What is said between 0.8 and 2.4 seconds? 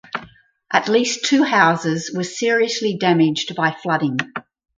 least two houses were